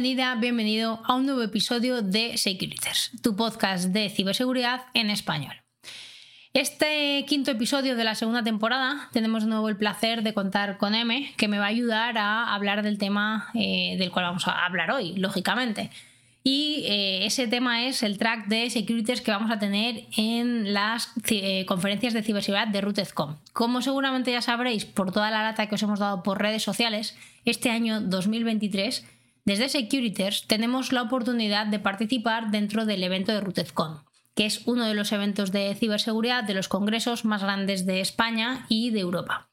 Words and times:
Bienvenida, 0.00 0.36
bienvenido 0.36 1.00
a 1.06 1.16
un 1.16 1.26
nuevo 1.26 1.42
episodio 1.42 2.02
de 2.02 2.36
Securiters, 2.36 3.10
tu 3.20 3.34
podcast 3.34 3.86
de 3.86 4.08
ciberseguridad 4.10 4.82
en 4.94 5.10
español. 5.10 5.56
Este 6.52 7.24
quinto 7.26 7.50
episodio 7.50 7.96
de 7.96 8.04
la 8.04 8.14
segunda 8.14 8.44
temporada 8.44 9.08
tenemos 9.12 9.42
de 9.42 9.48
nuevo 9.48 9.68
el 9.68 9.76
placer 9.76 10.22
de 10.22 10.34
contar 10.34 10.78
con 10.78 10.94
M, 10.94 11.34
que 11.36 11.48
me 11.48 11.58
va 11.58 11.64
a 11.64 11.70
ayudar 11.70 12.16
a 12.16 12.54
hablar 12.54 12.84
del 12.84 12.96
tema 12.96 13.50
eh, 13.54 13.96
del 13.98 14.12
cual 14.12 14.26
vamos 14.26 14.46
a 14.46 14.64
hablar 14.64 14.92
hoy, 14.92 15.14
lógicamente. 15.16 15.90
Y 16.44 16.84
eh, 16.86 17.26
ese 17.26 17.48
tema 17.48 17.84
es 17.86 18.04
el 18.04 18.18
track 18.18 18.46
de 18.46 18.70
securities 18.70 19.20
que 19.20 19.32
vamos 19.32 19.50
a 19.50 19.58
tener 19.58 20.04
en 20.16 20.74
las 20.74 21.12
eh, 21.28 21.66
conferencias 21.66 22.14
de 22.14 22.22
ciberseguridad 22.22 22.68
de 22.68 22.80
RootedCom. 22.80 23.38
Como 23.52 23.82
seguramente 23.82 24.30
ya 24.30 24.42
sabréis 24.42 24.84
por 24.84 25.10
toda 25.10 25.32
la 25.32 25.42
lata 25.42 25.66
que 25.66 25.74
os 25.74 25.82
hemos 25.82 25.98
dado 25.98 26.22
por 26.22 26.40
redes 26.40 26.62
sociales, 26.62 27.16
este 27.44 27.70
año 27.70 28.00
2023, 28.00 29.04
desde 29.48 29.70
Securities 29.70 30.46
tenemos 30.46 30.92
la 30.92 31.00
oportunidad 31.00 31.66
de 31.66 31.78
participar 31.78 32.50
dentro 32.50 32.84
del 32.84 33.02
evento 33.02 33.32
de 33.32 33.40
RootedCon, 33.40 34.02
que 34.34 34.44
es 34.44 34.66
uno 34.66 34.84
de 34.84 34.92
los 34.92 35.10
eventos 35.10 35.52
de 35.52 35.74
ciberseguridad 35.74 36.44
de 36.44 36.52
los 36.52 36.68
congresos 36.68 37.24
más 37.24 37.42
grandes 37.42 37.86
de 37.86 38.02
España 38.02 38.66
y 38.68 38.90
de 38.90 39.00
Europa 39.00 39.48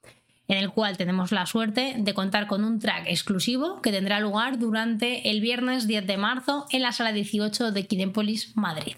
en 0.48 0.58
el 0.58 0.70
cual 0.70 0.96
tenemos 0.98 1.32
la 1.32 1.46
suerte 1.48 1.96
de 1.98 2.14
contar 2.14 2.46
con 2.46 2.64
un 2.64 2.78
track 2.78 3.06
exclusivo 3.08 3.82
que 3.82 3.92
tendrá 3.92 4.20
lugar 4.20 4.60
durante 4.60 5.32
el 5.32 5.42
viernes 5.42 5.88
10 5.88 6.06
de 6.06 6.18
marzo 6.18 6.68
en 6.72 6.84
la 6.84 6.92
sala 6.92 7.14
18 7.14 7.72
de 7.72 7.88
Kinépolis, 7.88 8.56
Madrid. 8.56 8.96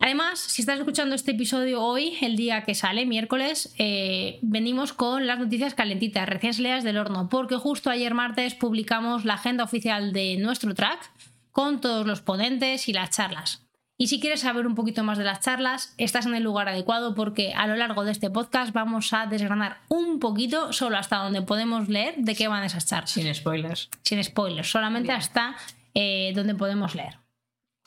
Además, 0.00 0.38
si 0.38 0.62
estás 0.62 0.78
escuchando 0.78 1.14
este 1.16 1.32
episodio 1.32 1.82
hoy, 1.82 2.16
el 2.20 2.36
día 2.36 2.62
que 2.62 2.74
sale, 2.74 3.04
miércoles, 3.04 3.74
eh, 3.78 4.38
venimos 4.42 4.92
con 4.92 5.26
las 5.26 5.40
noticias 5.40 5.74
calentitas, 5.74 6.28
recién 6.28 6.54
salidas 6.54 6.84
del 6.84 6.98
horno, 6.98 7.28
porque 7.28 7.56
justo 7.56 7.90
ayer 7.90 8.14
martes 8.14 8.54
publicamos 8.54 9.24
la 9.24 9.34
agenda 9.34 9.64
oficial 9.64 10.12
de 10.12 10.36
nuestro 10.38 10.72
track 10.74 11.10
con 11.50 11.80
todos 11.80 12.06
los 12.06 12.20
ponentes 12.20 12.88
y 12.88 12.92
las 12.92 13.10
charlas. 13.10 13.64
Y 14.00 14.06
si 14.06 14.20
quieres 14.20 14.42
saber 14.42 14.68
un 14.68 14.76
poquito 14.76 15.02
más 15.02 15.18
de 15.18 15.24
las 15.24 15.40
charlas, 15.40 15.92
estás 15.98 16.26
en 16.26 16.36
el 16.36 16.44
lugar 16.44 16.68
adecuado 16.68 17.16
porque 17.16 17.52
a 17.52 17.66
lo 17.66 17.74
largo 17.74 18.04
de 18.04 18.12
este 18.12 18.30
podcast 18.30 18.72
vamos 18.72 19.12
a 19.12 19.26
desgranar 19.26 19.78
un 19.88 20.20
poquito, 20.20 20.72
solo 20.72 20.96
hasta 20.96 21.16
donde 21.16 21.42
podemos 21.42 21.88
leer, 21.88 22.14
de 22.18 22.36
qué 22.36 22.46
van 22.46 22.62
esas 22.62 22.86
charlas. 22.86 23.10
Sin 23.10 23.34
spoilers. 23.34 23.90
Sin 24.02 24.22
spoilers, 24.22 24.70
solamente 24.70 25.10
hasta 25.10 25.56
eh, 25.94 26.30
donde 26.36 26.54
podemos 26.54 26.94
leer. 26.94 27.18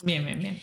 Bien, 0.03 0.25
bien, 0.25 0.39
bien. 0.39 0.61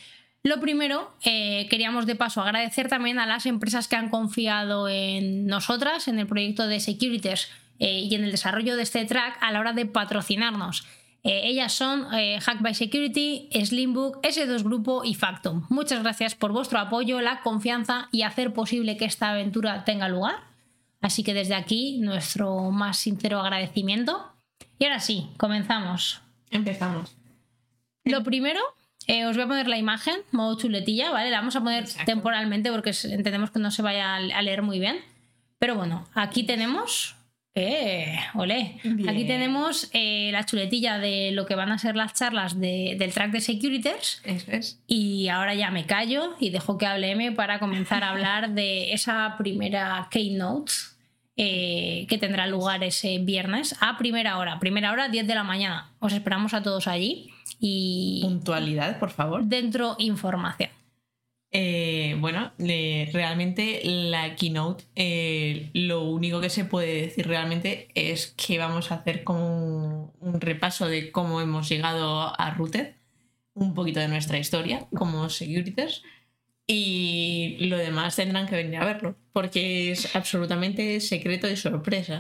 Lo 0.49 0.61
primero, 0.61 1.13
eh, 1.25 1.67
queríamos 1.69 2.07
de 2.07 2.17
paso 2.17 2.41
agradecer 2.41 2.89
también 2.89 3.19
a 3.19 3.27
las 3.27 3.45
empresas 3.45 3.87
que 3.87 3.97
han 3.97 4.09
confiado 4.09 4.89
en 4.89 5.47
nosotras, 5.47 6.09
en 6.09 6.19
el 6.19 6.27
proyecto 6.27 6.67
de 6.67 6.81
Securities 6.81 7.51
eh, 7.79 8.01
y 8.01 8.15
en 8.15 8.25
el 8.25 8.31
desarrollo 8.31 8.75
de 8.75 8.83
este 8.83 9.05
track 9.05 9.37
a 9.43 9.53
la 9.53 9.61
hora 9.61 9.75
de 9.75 9.85
patrocinarnos. 9.85 10.87
Eh, 11.23 11.43
ellas 11.45 11.75
son 11.75 12.07
Hack 12.09 12.63
by 12.63 12.75
Security, 12.75 13.51
Slimbook, 13.53 14.23
S2 14.23 14.63
Grupo 14.63 15.05
y 15.05 15.13
Factum. 15.13 15.67
Muchas 15.69 16.03
gracias 16.03 16.35
por 16.35 16.53
vuestro 16.53 16.79
apoyo, 16.79 17.21
la 17.21 17.43
confianza 17.43 18.09
y 18.11 18.23
hacer 18.23 18.55
posible 18.55 18.97
que 18.97 19.05
esta 19.05 19.33
aventura 19.33 19.85
tenga 19.85 20.09
lugar. 20.09 20.37
Así 21.03 21.25
que 21.25 21.35
desde 21.35 21.57
aquí 21.57 21.99
nuestro 21.99 22.71
más 22.71 22.97
sincero 22.97 23.41
agradecimiento. 23.41 24.33
Y 24.79 24.87
ahora 24.87 25.01
sí, 25.01 25.29
comenzamos. 25.37 26.23
Empezamos. 26.51 27.15
Lo 28.05 28.23
primero, 28.23 28.61
eh, 29.07 29.25
os 29.27 29.37
voy 29.37 29.45
a 29.45 29.49
poner 29.49 29.69
la 29.69 29.79
imagen, 29.79 30.17
modo 30.33 30.59
chuletilla, 30.59 31.11
¿vale? 31.11 31.31
La 31.31 31.39
vamos 31.39 31.57
a 31.57 31.61
poner 31.61 31.87
temporalmente 32.05 32.71
porque 32.71 32.93
entendemos 33.05 33.51
que 33.51 33.59
no 33.59 33.71
se 33.71 33.83
vaya 33.83 34.17
a 34.17 34.43
leer 34.43 34.63
muy 34.63 34.79
bien. 34.79 34.97
Pero 35.59 35.75
bueno, 35.75 36.07
aquí 36.15 36.45
tenemos 36.45 37.19
eh, 37.61 38.17
olé. 38.35 38.77
Aquí 39.09 39.27
tenemos 39.27 39.91
eh, 39.93 40.31
la 40.33 40.47
chuletilla 40.47 40.99
de 40.99 41.33
lo 41.33 41.45
que 41.45 41.57
van 41.57 41.73
a 41.73 41.79
ser 41.79 41.97
las 41.97 42.15
charlas 42.15 42.61
del 42.61 43.13
track 43.13 43.33
de 43.33 43.41
Securities. 43.41 44.23
Eso 44.25 44.53
es. 44.53 44.81
Y 44.87 45.27
ahora 45.27 45.55
ya 45.55 45.73
me 45.73 45.85
callo 45.85 46.37
y 46.39 46.51
dejo 46.51 46.79
que 46.79 46.87
hable 46.87 47.11
M 47.11 47.33
para 47.33 47.59
comenzar 47.59 48.05
a 48.05 48.11
hablar 48.11 48.51
de 48.51 48.93
esa 48.93 49.35
primera 49.39 50.07
keynote 50.09 50.73
eh, 51.37 52.07
que 52.09 52.17
tendrá 52.19 52.47
lugar 52.47 52.85
ese 52.85 53.19
viernes 53.19 53.75
a 53.81 53.99
primera 53.99 54.39
hora. 54.39 54.61
Primera 54.61 54.93
hora, 54.93 55.09
10 55.09 55.27
de 55.27 55.35
la 55.35 55.43
mañana. 55.43 55.91
Os 55.99 56.13
esperamos 56.13 56.55
a 56.55 56.63
todos 56.63 56.87
allí. 56.87 57.33
Y. 57.59 58.21
Puntualidad, 58.23 58.99
por 58.99 59.11
favor. 59.11 59.45
Dentro 59.45 59.97
información. 59.99 60.71
Eh, 61.51 62.15
bueno, 62.21 62.53
realmente 62.59 63.81
la 63.85 64.37
keynote, 64.37 64.85
eh, 64.97 65.71
lo 65.73 66.03
único 66.03 66.43
que 66.43 66.51
se 66.51 66.67
puede 66.67 67.03
decir 67.03 67.27
realmente 67.27 67.89
es 67.95 68.35
que 68.37 68.59
vamos 68.59 68.93
a 68.93 68.97
hacer 68.97 69.25
como 69.25 70.13
un, 70.21 70.41
repaso 70.41 70.87
de 70.87 71.11
cómo 71.11 71.41
hemos 71.41 71.69
llegado 71.69 72.39
a 72.39 72.51
Routed, 72.51 72.97
un 73.55 73.73
poquito 73.75 73.99
de 74.01 74.09
nuestra 74.09 74.39
historia 74.39 74.87
como 74.95 75.31
Securities 75.31 76.03
y 76.67 77.57
lo 77.61 77.79
demás 77.79 78.17
tendrán 78.17 78.47
que 78.47 78.57
venir 78.57 78.77
a 78.77 78.85
verlo 78.85 79.17
porque 79.33 79.93
es 79.93 80.15
absolutamente 80.15 81.01
secreto 81.01 81.49
y 81.49 81.57
sorpresa. 81.57 82.19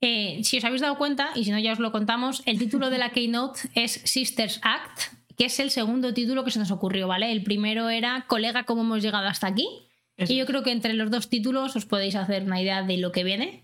Eh, 0.00 0.40
si 0.44 0.58
os 0.58 0.64
habéis 0.64 0.80
dado 0.80 0.96
cuenta, 0.96 1.30
y 1.34 1.44
si 1.44 1.50
no 1.50 1.58
ya 1.58 1.72
os 1.72 1.80
lo 1.80 1.90
contamos, 1.90 2.42
el 2.46 2.58
título 2.58 2.90
de 2.90 2.98
la 2.98 3.10
keynote 3.10 3.60
es 3.74 4.00
Sisters 4.04 4.60
Act, 4.62 5.14
que 5.36 5.46
es 5.46 5.58
el 5.58 5.70
segundo 5.70 6.14
título 6.14 6.44
que 6.44 6.50
se 6.50 6.58
nos 6.58 6.70
ocurrió, 6.70 7.08
¿vale? 7.08 7.32
El 7.32 7.42
primero 7.42 7.88
era 7.88 8.24
Colega, 8.28 8.64
¿cómo 8.64 8.82
hemos 8.82 9.02
llegado 9.02 9.26
hasta 9.26 9.46
aquí? 9.46 9.68
Y 10.16 10.36
yo 10.36 10.46
creo 10.46 10.64
que 10.64 10.72
entre 10.72 10.94
los 10.94 11.10
dos 11.10 11.28
títulos 11.28 11.76
os 11.76 11.86
podéis 11.86 12.16
hacer 12.16 12.42
una 12.42 12.60
idea 12.60 12.82
de 12.82 12.96
lo 12.96 13.12
que 13.12 13.22
viene, 13.22 13.62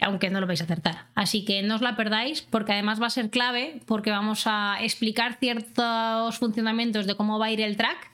aunque 0.00 0.30
no 0.30 0.40
lo 0.40 0.46
vais 0.46 0.60
a 0.60 0.64
acertar. 0.64 1.08
Así 1.16 1.44
que 1.44 1.62
no 1.62 1.74
os 1.74 1.82
la 1.82 1.96
perdáis, 1.96 2.42
porque 2.42 2.72
además 2.72 3.02
va 3.02 3.06
a 3.06 3.10
ser 3.10 3.30
clave, 3.30 3.80
porque 3.86 4.10
vamos 4.10 4.44
a 4.46 4.78
explicar 4.80 5.38
ciertos 5.40 6.38
funcionamientos 6.38 7.06
de 7.06 7.16
cómo 7.16 7.40
va 7.40 7.46
a 7.46 7.52
ir 7.52 7.60
el 7.60 7.76
track 7.76 8.10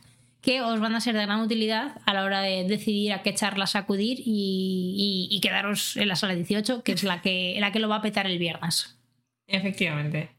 que 0.47 0.63
os 0.63 0.79
van 0.79 0.95
a 0.95 1.01
ser 1.01 1.17
de 1.17 1.27
gran 1.27 1.41
utilidad 1.41 2.01
a 2.07 2.15
la 2.15 2.23
hora 2.23 2.41
de 2.41 2.63
decidir 2.63 3.13
a 3.13 3.23
qué 3.23 3.35
charlas 3.35 3.75
acudir 3.75 4.23
y, 4.25 5.41
quedaros 5.43 5.97
en 5.97 6.07
la 6.07 6.15
sala 6.15 6.37
18, 6.37 6.85
que 6.85 6.93
es 6.93 7.03
la 7.03 7.21
que, 7.21 7.57
la 7.59 7.73
que 7.73 7.81
lo 7.81 7.89
va 7.89 7.97
a 7.97 8.01
petar 8.01 8.29
el 8.29 8.39
viernes. 8.39 8.97
Efectivamente. 9.49 10.31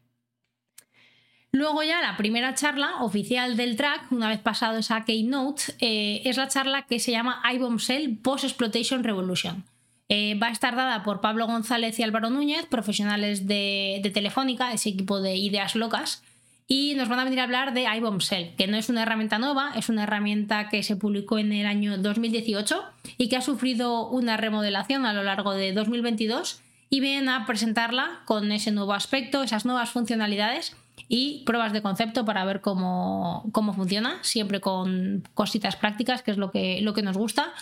Luego 1.52 1.84
ya 1.84 2.02
la 2.02 2.16
primera 2.16 2.54
charla 2.54 3.02
oficial 3.02 3.58
del 3.58 3.76
track, 3.76 4.10
una 4.14 4.30
vez 4.30 4.40
pasado 4.40 4.78
esa 4.78 5.04
keynote, 5.04 5.64
eh, 5.82 6.22
es 6.24 6.38
la 6.38 6.48
charla 6.48 6.84
que 6.84 7.00
se 7.00 7.12
llama 7.12 7.42
iBombshell 7.56 8.18
Post-Exploitation 8.20 9.04
Revolution. 9.04 9.66
Eh, 10.08 10.36
va 10.42 10.48
a 10.48 10.52
estar 10.52 10.78
dada 10.78 11.04
por 11.04 11.20
Pablo 11.20 11.48
González 11.48 12.00
y 12.00 12.04
Álvaro 12.04 12.30
Núñez, 12.30 12.66
profesionales 12.66 13.46
de, 13.46 14.10
Telefónica, 14.14 14.72
ese 14.72 14.88
equipo 14.88 15.20
de 15.20 15.36
ideas 15.36 15.76
locas, 15.76 16.24
y 16.68 16.96
nos 16.96 17.08
van 17.08 17.20
a 17.20 17.24
venir 17.24 17.40
a 17.40 17.44
hablar 17.44 17.74
de 17.74 17.86
iBombshell, 17.98 18.54
que 18.56 18.68
no 18.68 18.76
es 18.76 18.90
una 18.90 19.04
herramienta 19.04 19.40
nueva, 19.40 19.72
es 19.76 19.88
una 19.88 20.04
herramienta 20.04 20.68
que 20.68 20.84
se 20.84 20.98
publicó 20.98 21.40
en 21.40 21.54
el 21.54 21.66
año 21.66 21.98
2018 21.98 22.84
y 23.18 23.30
que 23.30 23.38
ha 23.38 23.42
sufrido 23.42 24.10
una 24.10 24.36
remodelación 24.36 25.06
a 25.06 25.14
lo 25.14 25.24
largo 25.24 25.54
de 25.54 25.72
2022 25.72 26.62
y 26.90 27.00
vienen 27.00 27.30
a 27.30 27.46
presentarla 27.46 28.22
con 28.26 28.52
ese 28.52 28.72
nuevo 28.72 28.94
aspecto, 28.94 29.44
esas 29.44 29.66
nuevas 29.66 29.92
funcionalidades 29.92 30.76
y 31.08 31.44
pruebas 31.46 31.72
de 31.72 31.82
concepto 31.82 32.26
para 32.26 32.44
ver 32.44 32.60
cómo, 32.60 33.50
funciona, 33.74 34.20
siempre 34.24 34.60
con 34.60 35.24
cositas 35.34 35.78
prácticas, 35.78 36.22
que 36.22 36.32
es 36.32 36.38
lo 36.38 36.52
que, 36.52 36.82
lo 36.82 36.94
que 36.94 37.02
nos 37.02 37.18
gusta. 37.18 37.54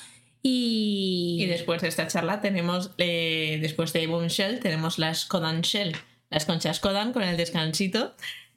Y... 0.41 1.37
y 1.39 1.45
después 1.45 1.81
de 1.81 1.89
esta 1.89 2.07
charla 2.07 2.41
tenemos, 2.41 2.91
eh, 2.97 3.59
después 3.61 3.93
de 3.93 4.07
Shell, 4.29 4.59
tenemos 4.59 4.97
las 4.97 5.25
Kodan 5.25 5.61
Shell, 5.61 5.95
las 6.29 6.45
conchas 6.45 6.79
Kodan 6.79 7.13
con 7.13 7.23
el 7.23 7.37
descansito. 7.37 8.13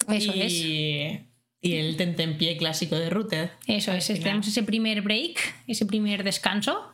Eso 0.09 0.33
y... 0.35 0.41
es. 0.41 1.25
Y 1.61 1.75
el 1.75 1.97
tentempié 1.97 2.57
clásico 2.57 2.97
de 2.97 3.11
Router. 3.11 3.51
Eso 3.67 3.93
es, 3.93 4.07
tenemos 4.07 4.47
ese 4.47 4.63
primer 4.63 5.03
break, 5.03 5.39
ese 5.67 5.87
primer 5.87 6.23
descanso, 6.23 6.93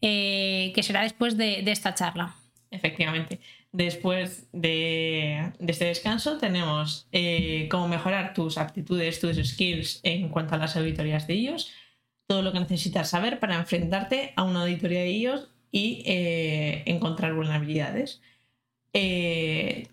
eh, 0.00 0.72
que 0.74 0.82
será 0.82 1.02
después 1.02 1.36
de, 1.36 1.62
de 1.62 1.70
esta 1.70 1.94
charla. 1.94 2.34
Efectivamente. 2.72 3.38
Después 3.72 4.48
de, 4.52 5.52
este 5.60 5.84
descanso 5.84 6.38
tenemos 6.38 7.06
eh, 7.12 7.68
cómo 7.70 7.86
mejorar 7.86 8.34
tus 8.34 8.58
aptitudes, 8.58 9.20
tus 9.20 9.36
skills 9.36 10.00
en 10.02 10.28
cuanto 10.28 10.56
a 10.56 10.58
las 10.58 10.76
auditorías 10.76 11.28
de 11.28 11.34
ellos, 11.34 11.70
todo 12.26 12.42
lo 12.42 12.52
que 12.52 12.58
necesitas 12.60 13.10
saber 13.10 13.38
para 13.38 13.56
enfrentarte 13.56 14.32
a 14.34 14.42
una 14.42 14.62
auditoría 14.62 15.00
de 15.00 15.08
ellos 15.08 15.48
y 15.70 16.02
eh, 16.04 16.82
encontrar 16.86 17.32
vulnerabilidades. 17.34 18.20
Eh, 18.92 19.86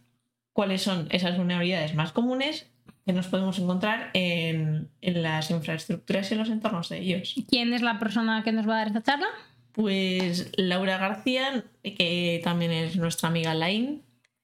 ¿Cuáles 0.57 0.81
son 0.81 1.07
esas 1.11 1.37
vulnerabilidades 1.37 1.93
más 1.93 2.11
comunes 2.11 2.65
que 3.05 3.13
nos 3.13 3.27
podemos 3.27 3.59
encontrar 3.59 4.09
en, 4.15 4.89
en 5.01 5.21
las 5.21 5.51
infraestructuras 5.51 6.31
y 6.31 6.33
en 6.33 6.39
los 6.39 6.49
entornos 6.49 6.89
de 6.89 6.97
ellos? 6.97 7.35
¿Quién 7.47 7.73
es 7.73 7.83
la 7.83 7.99
persona 7.99 8.41
que 8.43 8.51
nos 8.51 8.67
va 8.67 8.73
a 8.73 8.77
dar 8.77 8.87
esta 8.87 9.03
charla? 9.03 9.27
Pues 9.73 10.51
Laura 10.57 10.97
García, 10.97 11.63
que 11.83 12.41
también 12.43 12.71
es 12.71 12.95
nuestra 12.95 13.29
amiga 13.29 13.53
Line. 13.53 13.99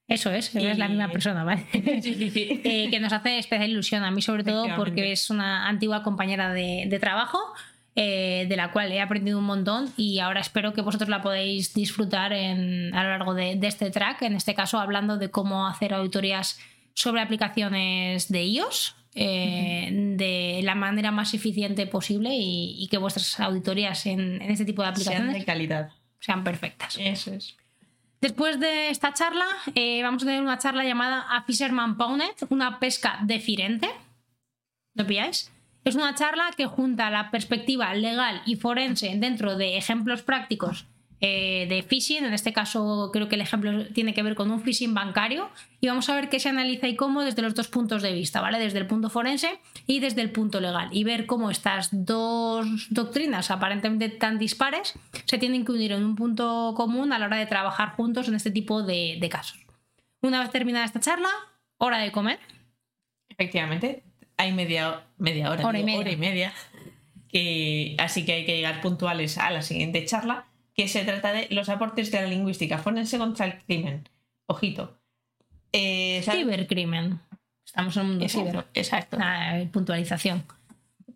Eso 0.07 0.29
es, 0.29 0.55
es 0.55 0.77
la 0.77 0.87
misma 0.87 1.09
persona, 1.09 1.43
¿vale? 1.43 1.65
Eh, 1.73 2.89
que 2.91 2.99
nos 2.99 3.11
hace 3.11 3.39
especial 3.39 3.71
ilusión 3.71 4.03
a 4.03 4.11
mí, 4.11 4.21
sobre 4.21 4.43
todo 4.43 4.67
porque 4.75 5.13
es 5.13 5.31
una 5.31 5.67
antigua 5.67 6.03
compañera 6.03 6.53
de, 6.53 6.95
trabajo. 7.01 7.39
Eh, 7.95 8.47
de 8.49 8.55
la 8.55 8.71
cual 8.71 8.91
he 8.91 8.99
aprendido 8.99 9.37
un 9.37 9.45
montón 9.45 9.93
y 9.97 10.17
ahora 10.17 10.41
espero 10.41 10.73
que 10.73 10.81
vosotros 10.81 11.09
la 11.09 11.21
podáis 11.21 11.75
disfrutar 11.75 12.33
a 12.33 12.55
lo 12.55 12.89
largo 12.91 13.35
de, 13.35 13.59
este 13.61 13.91
track, 13.91 14.23
en 14.23 14.33
este 14.33 14.55
caso 14.55 14.79
hablando 14.79 15.17
de 15.17 15.29
cómo 15.29 15.67
hacer 15.67 15.93
auditorías 15.93 16.59
sobre 16.95 17.21
aplicaciones 17.21 18.31
de 18.31 18.45
iOS 18.45 18.95
eh, 19.13 19.89
de 20.17 20.61
la 20.63 20.73
manera 20.73 21.11
más 21.11 21.35
eficiente 21.35 21.85
posible 21.85 22.31
y, 22.33 22.87
que 22.89 22.97
vuestras 22.97 23.39
auditorías 23.39 24.07
en, 24.07 24.41
este 24.41 24.65
tipo 24.65 24.81
de 24.81 24.87
aplicaciones 24.87 25.29
sean 25.29 25.39
de 25.39 25.45
calidad. 25.45 25.91
Sean 26.19 26.43
perfectas. 26.43 26.97
Eso 26.99 27.31
es. 27.31 27.55
Después 28.21 28.59
de 28.59 28.89
esta 28.89 29.13
charla, 29.13 29.45
eh, 29.75 30.01
vamos 30.01 30.23
a 30.23 30.25
tener 30.25 30.41
una 30.41 30.57
charla 30.57 30.83
llamada 30.83 31.27
A 31.29 31.43
Fisherman 31.43 31.95
Pawnet, 31.97 32.43
una 32.49 32.79
pesca 32.79 33.19
deferente. 33.21 33.87
¿Lo 34.95 35.05
pilláis? 35.05 35.52
Es 35.83 35.95
una 35.95 36.15
charla 36.15 36.51
que 36.55 36.65
junta 36.65 37.09
la 37.09 37.29
perspectiva 37.29 37.93
legal 37.93 38.41
y 38.45 38.55
forense 38.55 39.13
dentro 39.17 39.57
de 39.57 39.77
ejemplos 39.77 40.21
prácticos 40.23 40.85
eh, 41.25 41.67
de 41.69 41.83
phishing. 41.83 42.25
En 42.25 42.33
este 42.33 42.51
caso, 42.51 43.09
creo 43.13 43.29
que 43.29 43.35
el 43.35 43.41
ejemplo 43.41 43.85
tiene 43.93 44.13
que 44.13 44.21
ver 44.21 44.35
con 44.35 44.51
un 44.51 44.61
phishing 44.61 44.93
bancario. 44.93 45.49
Y 45.79 45.87
vamos 45.87 46.09
a 46.09 46.15
ver 46.15 46.27
qué 46.27 46.37
se 46.37 46.49
analiza 46.49 46.89
y 46.89 46.97
cómo 46.97 47.21
desde 47.23 47.41
los 47.41 47.55
dos 47.55 47.69
puntos 47.69 48.01
de 48.01 48.11
vista, 48.11 48.41
¿vale? 48.41 48.59
Desde 48.59 48.79
el 48.79 48.87
punto 48.87 49.09
forense 49.09 49.57
y 49.87 50.01
desde 50.01 50.19
el 50.19 50.31
punto 50.31 50.59
legal. 50.59 50.89
Y 50.91 51.05
ver 51.05 51.25
cómo 51.25 51.49
estas 51.49 51.87
dos 51.91 52.67
doctrinas, 52.89 53.51
aparentemente 53.51 54.09
tan 54.09 54.37
dispares, 54.37 54.95
se 55.23 55.37
tienen 55.37 55.63
que 55.63 55.71
unir 55.71 55.93
en 55.93 56.03
un 56.03 56.17
punto 56.17 56.73
común 56.75 57.13
a 57.13 57.19
la 57.19 57.27
hora 57.27 57.37
de 57.37 57.45
trabajar 57.45 57.95
juntos 57.95 58.27
en 58.27 58.35
este 58.35 58.51
tipo 58.51 58.83
de, 58.83 59.17
casos. 59.31 59.65
Una 60.21 60.41
vez 60.41 60.51
terminada 60.51 60.83
esta 60.83 60.99
charla, 60.99 61.29
hora 61.77 61.99
de 61.99 62.11
comer. 62.11 62.39
Efectivamente, 63.29 64.03
hay 64.43 64.51
media, 64.51 65.03
media 65.17 65.49
hora, 65.49 65.65
hora, 65.65 65.79
y 65.79 65.83
media. 65.83 65.99
hora 65.99 66.11
y 66.11 66.17
media. 66.17 66.53
así 67.97 68.25
que 68.25 68.33
hay 68.33 68.45
que 68.45 68.55
llegar 68.55 68.81
puntuales 68.81 69.37
a 69.37 69.49
la 69.51 69.61
siguiente 69.61 70.05
charla 70.05 70.45
que 70.75 70.87
se 70.87 71.05
trata 71.05 71.31
de 71.31 71.47
los 71.49 71.69
aportes 71.69 72.11
de 72.11 72.21
la 72.21 72.27
lingüística 72.27 72.77
forense 72.77 73.17
contra 73.17 73.45
el 73.45 73.59
crimen. 73.63 74.09
Ojito. 74.47 74.97
Eh, 75.71 76.21
Cibercrimen. 76.23 77.19
Estamos 77.65 77.95
en 77.95 78.03
un 78.03 78.09
mundo 78.09 78.29
ciber. 78.29 78.65
Exacto. 78.73 79.17
puntualización. 79.71 80.43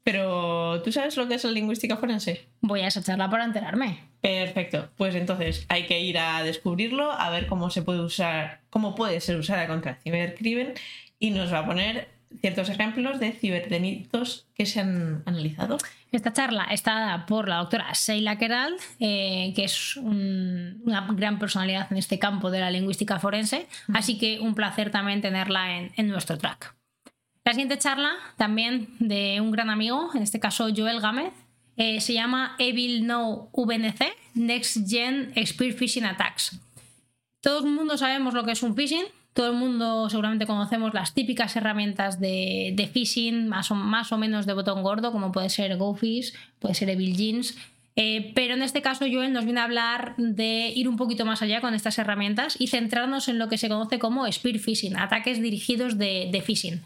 Pero, 0.03 0.81
¿tú 0.83 0.91
sabes 0.94 1.18
lo 1.18 1.27
que 1.27 1.35
es 1.35 1.44
la 1.44 1.51
lingüística 1.51 1.97
forense? 1.97 2.47
Voy 2.62 2.79
a 2.79 2.88
esa 2.88 3.03
charla 3.03 3.29
para 3.29 3.44
enterarme. 3.44 4.00
Perfecto. 4.21 4.89
Pues 4.95 5.15
entonces 5.15 5.65
hay 5.68 5.85
que 5.85 6.00
ir 6.00 6.18
a 6.18 6.44
descubrirlo, 6.44 7.12
a 7.12 7.29
ver 7.29 7.47
cómo 7.47 7.69
se 7.69 7.81
puede 7.81 8.00
usar, 8.00 8.62
cómo 8.69 8.95
puede 8.95 9.19
ser 9.19 9.35
usada 9.35 9.68
contra 9.68 9.91
el 9.91 9.97
cibercrimen 9.97 10.75
y 11.19 11.31
nos 11.31 11.51
va 11.51 11.59
a 11.59 11.65
poner 11.65 12.17
ciertos 12.41 12.69
ejemplos 12.69 13.19
de 13.19 13.31
ciberdelitos 13.31 14.45
que 14.56 14.65
se 14.65 14.81
han 14.81 15.24
analizado. 15.25 15.77
Esta 16.12 16.31
charla 16.31 16.65
está 16.71 16.94
dada 16.94 17.25
por 17.25 17.50
la 17.50 17.57
doctora 17.57 17.91
Sheila 17.94 18.38
Keral, 18.38 18.75
eh, 19.00 19.53
que 19.56 19.65
es 19.65 19.97
una 19.97 21.07
gran 21.13 21.38
personalidad 21.39 21.88
en 21.91 21.97
este 21.97 22.18
campo 22.18 22.50
de 22.50 22.59
la 22.59 22.71
lingüística 22.71 23.19
forense, 23.19 23.68
así 23.94 24.18
que 24.18 24.39
un 24.39 24.56
placer 24.56 24.89
también 24.89 25.21
tenerla 25.21 25.89
en, 25.95 26.07
nuestro 26.07 26.38
track. 26.38 26.75
La 27.44 27.53
siguiente 27.53 27.77
charla, 27.77 28.13
también 28.38 28.89
de 29.00 29.41
un 29.41 29.51
gran 29.51 29.69
amigo, 29.69 30.09
en 30.13 30.21
este 30.21 30.39
caso 30.39 30.69
Joel 30.75 31.01
Gámez, 31.01 31.33
eh, 31.75 32.01
se 32.01 32.13
llama 32.13 32.56
Evil 32.57 33.06
No 33.06 33.50
VNC, 33.53 34.13
Next 34.33 34.89
Gen 34.89 35.33
Spear 35.45 35.74
Phishing 35.74 36.06
Attacks. 36.06 36.59
Todo 37.41 37.65
el 37.65 37.71
mundo 37.71 37.97
sabemos 37.97 38.33
lo 38.33 38.44
que 38.44 38.51
es 38.51 38.63
un 38.63 38.75
phishing, 38.75 39.06
todo 39.38 39.51
el 39.51 39.56
mundo 39.56 40.10
seguramente 40.10 40.48
conocemos 40.48 40.95
las 40.95 41.13
típicas 41.13 41.56
herramientas 41.56 42.19
de, 42.19 42.89
phishing, 42.92 43.48
más 43.48 43.69
o, 43.69 43.75
más 43.75 44.12
o, 44.12 44.18
menos 44.18 44.48
de 44.48 44.54
botón 44.54 44.81
gordo, 44.81 45.12
como 45.12 45.31
puede 45.31 45.50
ser 45.50 45.78
GoFish, 45.78 46.34
puede 46.57 46.74
ser 46.74 46.89
Evil 46.89 47.16
Jeans. 47.16 47.56
Eh, 47.95 48.31
pero 48.34 48.56
en 48.56 48.63
este 48.63 48.81
caso, 48.81 49.06
Joel 49.06 49.31
nos 49.34 49.45
viene 49.45 49.60
a 49.60 49.66
hablar 49.66 50.16
de 50.18 50.74
ir 50.75 50.89
un 50.89 50.98
poquito 50.98 51.24
más 51.24 51.44
allá 51.44 51.62
con 51.62 51.75
estas 51.75 52.00
herramientas 52.00 52.56
y 52.60 52.66
centrarnos 52.66 53.28
en 53.28 53.38
lo 53.38 53.48
que 53.48 53.60
se 53.60 53.69
conoce 53.69 54.00
como 54.00 54.25
spear 54.31 54.57
phishing, 54.57 54.98
ataques 54.98 55.39
dirigidos 55.39 56.00
de, 56.00 56.44
phishing. 56.44 56.81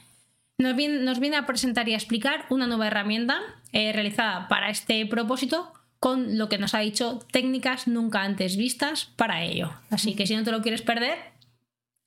Nos 0.57 0.75
viene, 0.75 1.37
a 1.37 1.45
presentar 1.45 1.87
y 1.87 1.93
a 1.93 1.97
explicar 1.97 2.47
una 2.49 2.67
nueva 2.67 2.87
herramienta 2.87 3.39
eh, 3.71 3.93
realizada 3.93 4.49
para 4.49 4.69
este 4.69 5.05
propósito 5.05 5.71
con 6.01 6.37
lo 6.37 6.49
que 6.49 6.57
nos 6.57 6.73
ha 6.73 6.79
dicho 6.79 7.19
técnicas 7.31 7.87
nunca 7.87 8.23
antes 8.23 8.57
vistas 8.57 9.09
para 9.15 9.41
ello. 9.41 9.71
Así 9.89 10.15
que 10.15 10.27
si 10.27 10.35
no 10.35 10.43
te 10.43 10.51
lo 10.51 10.61
quieres 10.61 10.81
perder, 10.81 11.30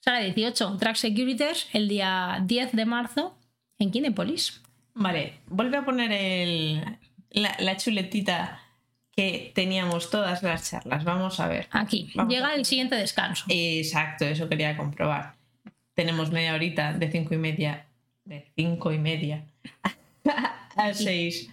Sala 0.05 0.21
18, 0.21 0.77
Track 0.77 0.97
Securities, 0.97 1.67
el 1.73 1.89
día 1.89 2.39
10 2.45 2.73
de 2.73 2.85
marzo 2.85 3.39
en 3.79 3.91
Kinepolis. 3.91 4.61
Vale, 4.93 5.41
vuelve 5.47 5.79
a 5.79 5.85
poner 5.87 6.13
el, 6.13 6.85
la, 7.31 7.77
chuletita 7.79 8.61
que 9.17 9.51
teníamos 9.55 10.11
todas 10.11 10.43
las 10.43 10.69
charlas. 10.69 11.05
Vamos 11.05 11.41
a 11.41 11.49
ver. 11.49 11.69
Aquí, 11.71 12.13
llega 12.29 12.55
el 12.55 12.67
siguiente 12.67 12.97
descanso. 12.97 13.47
Exacto, 13.49 14.27
eso 14.27 14.47
quería 14.47 14.77
comprobar. 14.77 15.37
Tenemos 15.95 16.31
media 16.31 16.53
horita 16.53 16.93
de 16.93 17.11
cinco 17.11 17.33
y 17.33 17.39
media, 17.39 17.87
de 18.27 18.53
cinco 18.57 18.93
y 18.93 18.99
media 18.99 19.47
a 20.77 20.93
seis. 20.93 21.49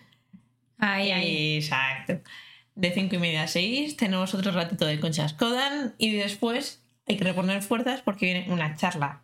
Ahí, 0.78 1.10
ahí. 1.10 1.56
Exacto. 1.56 2.20
De 2.76 2.92
cinco 2.92 3.16
y 3.16 3.20
media 3.20 3.44
a 3.44 3.48
seis 3.48 3.96
tenemos 3.96 4.34
otro 4.34 4.52
ratito 4.52 4.86
de 4.86 5.00
conchas 5.00 5.32
Kodan 5.32 5.96
y 5.98 6.12
después 6.18 6.81
hay 7.08 7.18
que 7.18 7.24
reponer 7.24 7.62
fuerzas 7.62 8.02
porque 8.02 8.26
viene 8.26 8.52
una 8.52 8.76
charla 8.76 9.24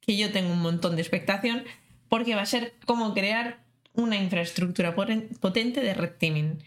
que 0.00 0.16
yo 0.16 0.30
tengo 0.32 0.52
un 0.52 0.60
montón 0.60 0.96
de 0.96 1.02
expectación 1.02 1.64
porque 2.08 2.34
va 2.34 2.42
a 2.42 2.46
ser 2.46 2.74
cómo 2.84 3.14
crear 3.14 3.58
una 3.92 4.16
infraestructura 4.16 4.94
potente 4.94 5.80
de 5.80 5.94
red 5.94 6.12
teaming. 6.18 6.62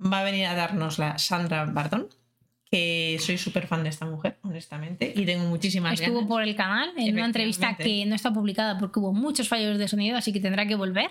Va 0.00 0.20
a 0.20 0.24
venir 0.24 0.46
a 0.46 0.54
darnos 0.54 0.98
la 0.98 1.18
Sandra 1.18 1.64
Bardón, 1.66 2.08
que 2.70 3.18
soy 3.20 3.36
súper 3.36 3.66
fan 3.66 3.82
de 3.82 3.90
esta 3.90 4.06
mujer, 4.06 4.38
honestamente, 4.42 5.12
y 5.14 5.26
tengo 5.26 5.44
muchísimas 5.44 6.00
Estuvo 6.00 6.26
por 6.26 6.42
el 6.42 6.56
canal 6.56 6.92
en 6.96 7.14
una 7.14 7.26
entrevista 7.26 7.76
que 7.76 8.06
no 8.06 8.14
está 8.14 8.32
publicada 8.32 8.78
porque 8.78 8.98
hubo 8.98 9.12
muchos 9.12 9.48
fallos 9.48 9.78
de 9.78 9.88
sonido, 9.88 10.16
así 10.16 10.32
que 10.32 10.40
tendrá 10.40 10.66
que 10.66 10.74
volver. 10.74 11.10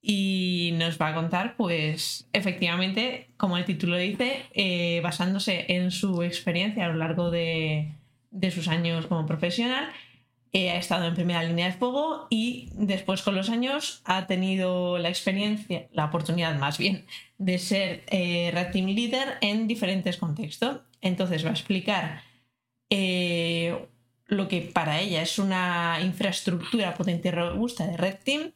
Y 0.00 0.74
nos 0.74 1.00
va 1.00 1.08
a 1.08 1.14
contar, 1.14 1.56
pues, 1.56 2.28
efectivamente, 2.32 3.30
como 3.36 3.58
el 3.58 3.64
título 3.64 3.96
dice, 3.96 4.44
eh, 4.54 5.00
basándose 5.02 5.66
en 5.68 5.90
su 5.90 6.22
experiencia 6.22 6.86
a 6.86 6.88
lo 6.88 6.94
largo 6.94 7.30
de, 7.30 7.94
sus 8.52 8.68
años 8.68 9.06
como 9.06 9.26
profesional, 9.26 9.90
eh, 10.52 10.70
ha 10.70 10.76
estado 10.76 11.06
en 11.06 11.14
primera 11.14 11.42
línea 11.42 11.66
de 11.66 11.72
fuego 11.72 12.26
y 12.30 12.70
después 12.74 13.22
con 13.22 13.34
los 13.34 13.50
años 13.50 14.00
ha 14.04 14.26
tenido 14.26 14.96
la 14.98 15.08
experiencia, 15.08 15.88
la 15.92 16.06
oportunidad 16.06 16.58
más 16.58 16.78
bien, 16.78 17.04
de 17.36 17.58
ser 17.58 18.04
eh, 18.06 18.50
Red 18.54 18.70
Team 18.70 18.86
Leader 18.86 19.36
en 19.40 19.66
diferentes 19.66 20.16
contextos. 20.16 20.80
Entonces 21.02 21.44
va 21.44 21.50
a 21.50 21.52
explicar 21.52 22.22
lo 24.28 24.46
que 24.48 24.60
para 24.60 25.00
ella 25.00 25.22
es 25.22 25.38
una 25.38 25.98
infraestructura 26.02 26.94
potente 26.94 27.28
y 27.28 27.32
robusta 27.32 27.86
de 27.86 27.96
Red 27.96 28.16
Team 28.24 28.52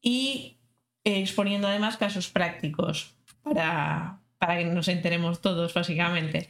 y 0.00 0.56
exponiendo 1.04 1.68
además 1.68 1.96
casos 1.96 2.28
prácticos 2.28 3.14
para, 3.42 4.20
para 4.38 4.58
que 4.58 4.64
nos 4.64 4.88
enteremos 4.88 5.40
todos, 5.40 5.72
básicamente. 5.74 6.48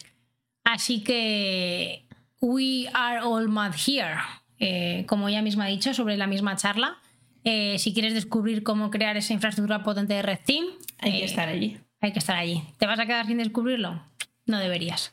Así 0.64 1.02
que 1.02 2.04
we 2.40 2.88
are 2.92 3.21
all 3.21 3.49
mad 3.49 3.75
here, 3.75 4.16
eh, 4.59 5.04
como 5.07 5.28
ella 5.28 5.42
misma 5.42 5.64
ha 5.64 5.69
dicho 5.69 5.95
sobre 5.95 6.16
la 6.16 6.26
misma 6.26 6.57
charla. 6.57 6.99
Eh, 7.45 7.78
si 7.78 7.95
quieres 7.95 8.14
descubrir 8.14 8.62
cómo 8.62 8.90
crear 8.90 9.16
esa 9.16 9.33
infraestructura 9.33 9.83
potente 9.83 10.14
de 10.14 10.23
Red 10.23 10.40
Team, 10.45 10.66
hay 10.99 11.12
que 11.12 11.19
eh, 11.19 11.25
estar 11.25 11.49
allí. 11.49 11.78
Hay 12.00 12.12
que 12.12 12.19
estar 12.19 12.37
allí. 12.37 12.62
¿Te 12.78 12.87
vas 12.87 12.99
a 12.99 13.07
quedar 13.07 13.26
sin 13.26 13.38
descubrirlo? 13.38 14.02
No 14.47 14.59
deberías. 14.59 15.12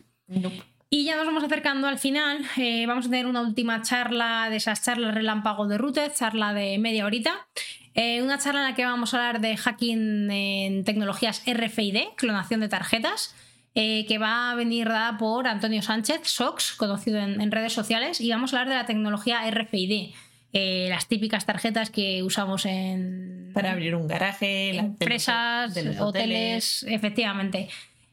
Y 0.90 1.04
ya 1.04 1.18
nos 1.18 1.26
vamos 1.26 1.44
acercando 1.44 1.88
al 1.88 2.00
final. 2.00 2.46
vamos 2.88 3.08
a 3.08 3.10
tener 3.10 3.26
una 3.26 3.42
última 3.42 3.82
charla 3.82 4.50
de 4.50 4.58
esas 4.58 4.84
charlas 4.84 5.14
relámpago 5.14 5.68
de 5.68 5.78
Rooted, 5.78 6.14
charla 6.14 6.54
de 6.54 6.78
media 6.78 7.06
horita. 7.06 7.48
Eh, 7.98 8.22
una 8.22 8.38
charla 8.38 8.60
en 8.60 8.68
la 8.68 8.76
que 8.76 8.86
vamos 8.86 9.14
a 9.14 9.18
hablar 9.18 9.42
de 9.42 9.58
hacking 9.58 10.30
en 10.30 10.84
tecnologías 10.84 11.42
RFID, 11.48 11.98
clonación 12.16 12.60
de 12.60 12.70
tarjetas, 12.70 13.34
eh, 13.74 14.06
que 14.08 14.20
va 14.20 14.52
a 14.52 14.56
venir 14.56 14.88
dada 14.88 15.18
por 15.18 15.48
Antonio 15.48 15.82
Sánchez, 15.82 16.22
SOX, 16.24 16.74
conocido 16.74 17.18
en, 17.18 17.52
redes 17.52 17.74
sociales, 17.74 18.22
y 18.22 18.30
vamos 18.30 18.54
a 18.54 18.60
hablar 18.60 18.70
de 18.70 18.76
la 18.76 18.86
tecnología 18.86 19.50
RFID. 19.50 20.14
Eh, 20.54 20.86
las 20.90 21.08
típicas 21.08 21.48
tarjetas 21.48 21.90
que 21.90 22.22
usamos 22.22 22.68
en... 22.68 23.50
Para 23.56 23.72
abrir 23.72 23.96
un 23.96 24.08
garaje, 24.08 24.78
empresas, 24.78 25.76
hoteles, 26.00 26.86
efectivamente. 26.88 27.68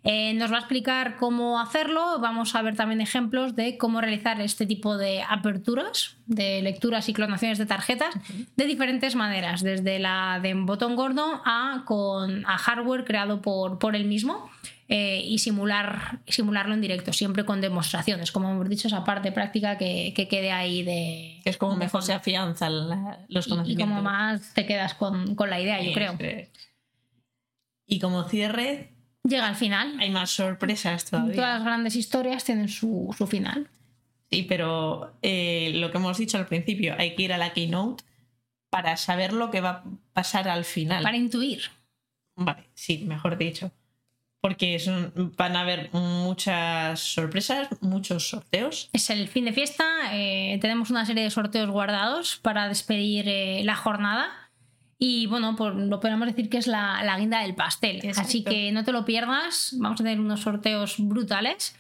Eh, 0.07 0.35
nos 0.35 0.53
va 0.53 0.57
a 0.57 0.59
explicar 0.61 1.17
cómo 1.17 1.59
hacerlo, 1.59 2.19
vamos 2.21 2.55
a 2.55 2.61
ver 2.61 2.77
también 2.77 3.01
ejemplos 3.01 3.57
de 3.57 3.79
cómo 3.79 4.03
realizar 4.03 4.39
este 4.43 4.67
tipo 4.67 4.99
de 4.99 5.23
aperturas, 5.23 6.19
de 6.27 6.61
lecturas 6.61 7.09
y 7.09 7.15
clonaciones 7.15 7.57
de 7.57 7.65
tarjetas 7.65 8.15
de 8.55 8.65
diferentes 8.67 9.15
maneras, 9.15 9.63
desde 9.63 9.99
la 9.99 10.41
de 10.43 10.53
botón 10.53 10.95
gordo 10.95 11.41
a, 11.47 11.85
con, 11.87 12.45
a 12.45 12.59
hardware 12.59 13.05
creado 13.05 13.41
por, 13.41 13.79
por 13.79 13.97
él 13.97 14.05
mismo. 14.05 14.51
Eh, 14.87 15.23
y 15.25 15.39
simular, 15.39 16.21
simularlo 16.29 16.75
en 16.75 16.83
directo, 16.83 17.15
siempre 17.15 17.47
con 17.47 17.63
demostraciones, 17.63 18.31
como 18.31 18.51
hemos 18.51 18.69
dicho, 18.69 18.89
esa 18.89 19.03
parte 19.03 19.33
práctica 19.33 19.79
que, 19.79 20.13
quede 20.29 20.53
ahí 20.53 20.83
de... 20.83 21.41
Es 21.47 21.57
como 21.57 21.75
mejor 21.75 22.03
se 22.03 22.13
afianzan 22.13 22.91
los 23.29 23.47
conocimientos. 23.47 23.87
Y, 23.87 23.89
como 23.89 24.03
más 24.03 24.53
te 24.53 24.67
quedas 24.67 24.93
con, 24.93 25.35
la 25.49 25.59
idea, 25.59 25.81
yo 25.81 25.95
creo. 25.95 26.19
Y 27.87 27.99
como 27.99 28.25
cierre, 28.25 28.94
llega 29.29 29.49
al 29.49 29.57
final. 29.57 29.97
Hay 29.99 30.11
más 30.11 30.31
sorpresas 30.31 31.05
todavía. 31.05 31.35
Todas 31.35 31.55
las 31.59 31.65
grandes 31.65 31.97
historias 31.97 32.45
tienen 32.45 32.69
su, 32.69 33.15
final. 33.29 33.69
Sí, 34.31 34.43
pero 34.49 35.17
eh, 35.23 35.73
lo 35.75 35.91
que 35.91 35.99
hemos 35.99 36.19
dicho 36.19 36.39
al 36.39 36.47
principio, 36.47 36.95
hay 36.99 37.15
que 37.15 37.23
ir 37.23 37.33
a 37.33 37.39
la 37.39 37.53
keynote 37.53 38.05
para 38.71 38.97
saber 38.97 39.33
lo 39.33 39.51
que 39.51 39.61
va 39.61 39.71
a 39.71 39.85
pasar 40.13 40.49
al 40.49 40.65
final. 40.65 41.03
Para 41.03 41.17
intuir. 41.17 41.63
Vale, 42.37 42.65
sí, 42.75 43.05
mejor 43.07 43.39
dicho. 43.39 43.71
Porque 44.41 44.79
son- 44.79 45.13
van 45.37 45.57
a 45.57 45.61
haber 45.61 45.89
muchas 45.93 47.01
sorpresas, 47.01 47.69
muchos 47.81 48.29
sorteos. 48.29 48.91
Es 48.93 49.09
el 49.09 49.29
fin 49.29 49.47
de 49.47 49.53
fiesta, 49.53 49.85
eh, 50.13 50.59
tenemos 50.61 50.91
una 50.91 51.07
serie 51.07 51.23
de 51.23 51.31
sorteos 51.31 51.71
guardados 51.71 52.37
para 52.43 52.69
despedir 52.69 53.27
eh, 53.29 53.63
la 53.65 53.77
jornada. 53.77 54.44
Y 55.07 55.27
bueno, 55.27 55.55
pues 55.55 55.75
lo 55.75 56.01
podemos 56.01 56.27
decir 56.27 56.49
que 56.49 56.57
es 56.57 56.67
la, 56.67 57.05
la 57.05 57.19
guinda 57.19 57.43
del 57.43 57.55
pastel. 57.55 57.97
Exacto. 57.97 58.23
Así 58.23 58.43
que 58.43 58.73
no 58.73 58.85
te 58.85 58.93
lo 58.93 59.05
pierdas. 59.05 59.75
Vamos 59.79 60.01
a 60.01 60.05
tener 60.05 60.19
unos 60.19 60.41
sorteos 60.41 60.95
brutales. 60.97 61.77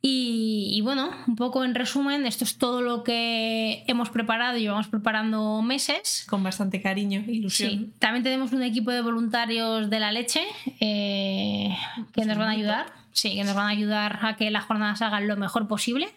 Y, 0.00 0.70
y 0.74 0.80
bueno, 0.82 1.10
un 1.26 1.34
poco 1.34 1.64
en 1.64 1.74
resumen, 1.74 2.24
esto 2.24 2.44
es 2.44 2.56
todo 2.56 2.80
lo 2.80 3.02
que 3.02 3.82
hemos 3.88 4.10
preparado 4.10 4.58
y 4.58 4.60
llevamos 4.60 4.86
preparando 4.86 5.60
meses. 5.60 6.24
Con 6.30 6.44
bastante 6.44 6.80
cariño 6.80 7.24
e 7.26 7.32
ilusión. 7.32 7.70
Sí, 7.70 7.90
también 7.98 8.22
tenemos 8.22 8.52
un 8.52 8.62
equipo 8.62 8.92
de 8.92 9.00
voluntarios 9.00 9.90
de 9.90 9.98
la 9.98 10.12
leche 10.12 10.42
eh, 10.78 11.76
que 12.12 12.24
nos 12.26 12.38
van 12.38 12.46
a 12.46 12.52
ayudar. 12.52 12.92
Sí, 13.10 13.34
que 13.34 13.42
nos 13.42 13.56
van 13.56 13.66
a 13.66 13.70
ayudar 13.70 14.20
a 14.22 14.36
que 14.36 14.52
las 14.52 14.66
jornadas 14.66 15.02
hagan 15.02 15.26
lo 15.26 15.36
mejor 15.36 15.66
posible. 15.66 16.10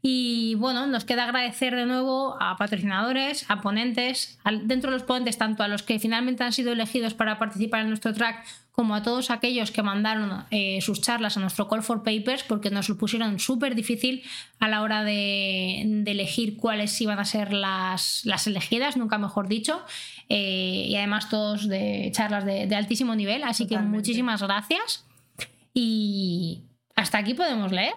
Y 0.00 0.54
bueno, 0.54 0.86
nos 0.86 1.04
queda 1.04 1.24
agradecer 1.24 1.74
de 1.74 1.84
nuevo 1.84 2.36
a 2.40 2.56
patrocinadores, 2.56 3.44
a 3.50 3.60
ponentes, 3.60 4.38
dentro 4.62 4.90
de 4.90 4.98
los 4.98 5.04
ponentes, 5.04 5.38
tanto 5.38 5.64
a 5.64 5.68
los 5.68 5.82
que 5.82 5.98
finalmente 5.98 6.44
han 6.44 6.52
sido 6.52 6.72
elegidos 6.72 7.14
para 7.14 7.38
participar 7.38 7.80
en 7.80 7.88
nuestro 7.88 8.14
track, 8.14 8.44
como 8.70 8.94
a 8.94 9.02
todos 9.02 9.32
aquellos 9.32 9.72
que 9.72 9.82
mandaron 9.82 10.44
eh, 10.52 10.80
sus 10.82 11.00
charlas 11.00 11.36
a 11.36 11.40
nuestro 11.40 11.66
Call 11.66 11.82
for 11.82 12.04
Papers, 12.04 12.44
porque 12.44 12.70
nos 12.70 12.88
lo 12.88 12.96
pusieron 12.96 13.40
súper 13.40 13.74
difícil 13.74 14.22
a 14.60 14.68
la 14.68 14.82
hora 14.82 15.02
de, 15.02 15.82
de 15.84 16.10
elegir 16.12 16.56
cuáles 16.56 17.00
iban 17.00 17.18
a 17.18 17.24
ser 17.24 17.52
las, 17.52 18.24
las 18.24 18.46
elegidas, 18.46 18.96
nunca 18.96 19.18
mejor 19.18 19.48
dicho. 19.48 19.82
Eh, 20.28 20.86
y 20.88 20.94
además 20.94 21.28
todos 21.28 21.66
de 21.66 22.12
charlas 22.14 22.44
de, 22.44 22.68
de 22.68 22.76
altísimo 22.76 23.16
nivel, 23.16 23.42
así 23.42 23.66
que 23.66 23.78
muchísimas 23.78 24.42
gracias. 24.44 25.04
Y 25.74 26.62
hasta 26.94 27.18
aquí 27.18 27.34
podemos 27.34 27.72
leer. 27.72 27.94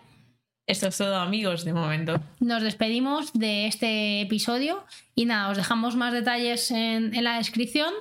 Esto 0.72 0.88
es 0.88 0.98
todo, 0.98 1.18
amigos, 1.18 1.66
de 1.66 1.74
momento. 1.74 2.22
Nos 2.40 2.64
despedimos 2.64 3.34
de 3.34 3.68
este 3.68 4.22
episodio 4.22 4.86
y 5.16 5.26
nada, 5.26 5.50
os 5.50 5.58
dejamos 5.58 5.98
más 5.98 6.14
detalles 6.14 6.72
en, 6.72 7.14
en 7.14 7.26
la 7.26 7.36
descripción 7.36 7.94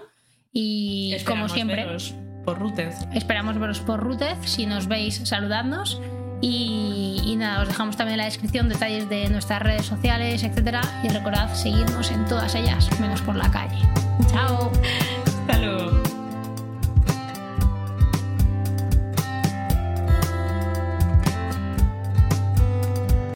y 0.53 1.11
como 1.25 1.47
Esperamos 1.47 1.53
siempre 1.53 1.85
veros 1.85 2.15
por 2.45 2.61
Rutez. 2.61 2.95
esperamos 3.13 3.59
veros 3.59 3.81
por 3.81 3.99
Rutez, 3.99 4.39
si 4.45 4.67
nos 4.67 4.87
veis 4.87 5.17
saludadnos 5.25 6.01
y, 6.41 7.21
y 7.27 7.35
nada, 7.35 7.63
os 7.63 7.69
dejamos 7.69 7.97
también 7.97 8.15
en 8.15 8.19
la 8.19 8.25
descripción 8.27 8.69
detalles 8.69 9.09
de 9.11 9.29
nuestras 9.31 9.61
redes 9.61 9.87
sociales, 9.87 10.45
etcétera 10.45 10.81
y 11.03 11.09
recordad 11.09 11.53
seguirnos 11.53 12.13
en 12.13 12.25
todas 12.27 12.55
ellas, 12.55 12.89
menos 13.01 13.21
por 13.23 13.35
la 13.35 13.51
calle. 13.51 13.83
Chao. 14.31 14.71
Hasta 15.27 15.59
luego. 15.59 16.00